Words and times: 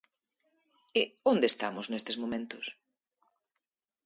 ¿E 0.99 1.01
onde 1.31 1.47
estamos 1.49 1.85
nestes 1.87 2.19
momentos? 2.23 2.65